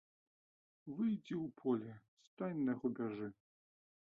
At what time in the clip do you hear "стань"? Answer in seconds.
2.29-2.65